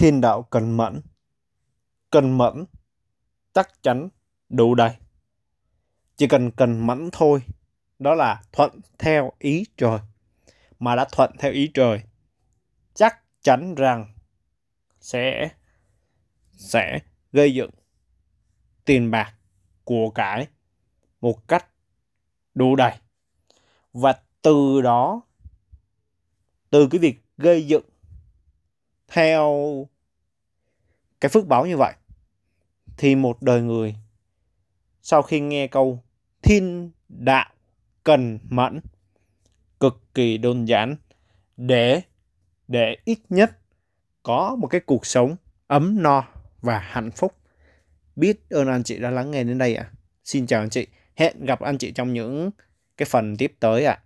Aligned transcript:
thiên 0.00 0.20
đạo 0.20 0.42
cần 0.42 0.76
mẫn. 0.76 1.00
Cần 2.10 2.38
mẫn 2.38 2.64
chắc 3.52 3.82
chắn 3.82 4.08
đủ 4.48 4.74
đầy. 4.74 4.96
Chỉ 6.16 6.28
cần 6.28 6.50
cần 6.50 6.86
mẫn 6.86 7.08
thôi, 7.12 7.42
đó 7.98 8.14
là 8.14 8.42
thuận 8.52 8.80
theo 8.98 9.32
ý 9.38 9.64
trời. 9.76 9.98
Mà 10.78 10.96
đã 10.96 11.06
thuận 11.12 11.30
theo 11.38 11.52
ý 11.52 11.70
trời, 11.74 12.02
chắc 12.94 13.22
chắn 13.42 13.74
rằng 13.74 14.14
sẽ 15.00 15.50
sẽ 16.52 16.98
gây 17.32 17.54
dựng 17.54 17.70
tiền 18.84 19.10
bạc 19.10 19.34
của 19.84 20.10
cải 20.10 20.46
một 21.20 21.48
cách 21.48 21.66
đủ 22.54 22.76
đầy 22.76 22.92
và 23.92 24.22
từ 24.42 24.80
đó 24.80 25.22
từ 26.70 26.88
cái 26.90 26.98
việc 26.98 27.20
gây 27.38 27.66
dựng 27.66 27.84
theo 29.20 29.86
cái 31.20 31.28
phước 31.28 31.46
báo 31.46 31.66
như 31.66 31.76
vậy, 31.76 31.94
thì 32.98 33.14
một 33.14 33.42
đời 33.42 33.62
người 33.62 33.96
sau 35.02 35.22
khi 35.22 35.40
nghe 35.40 35.66
câu 35.66 36.02
thiên 36.42 36.90
đạo 37.08 37.50
cần 38.04 38.38
mẫn 38.48 38.80
cực 39.80 40.14
kỳ 40.14 40.38
đơn 40.38 40.68
giản, 40.68 40.96
để 41.56 42.02
để 42.68 42.96
ít 43.04 43.18
nhất 43.28 43.58
có 44.22 44.56
một 44.60 44.66
cái 44.66 44.80
cuộc 44.80 45.06
sống 45.06 45.36
ấm 45.66 46.02
no 46.02 46.24
và 46.60 46.78
hạnh 46.78 47.10
phúc 47.10 47.36
biết 48.16 48.50
ơn 48.50 48.68
anh 48.68 48.82
chị 48.82 48.98
đã 48.98 49.10
lắng 49.10 49.30
nghe 49.30 49.44
đến 49.44 49.58
đây 49.58 49.74
ạ 49.74 49.90
à. 49.92 49.92
xin 50.24 50.46
chào 50.46 50.60
anh 50.60 50.70
chị 50.70 50.86
hẹn 51.16 51.44
gặp 51.44 51.60
anh 51.60 51.78
chị 51.78 51.92
trong 51.92 52.12
những 52.12 52.50
cái 52.96 53.06
phần 53.10 53.36
tiếp 53.36 53.54
tới 53.60 53.84
ạ 53.84 53.92
à. 53.92 54.04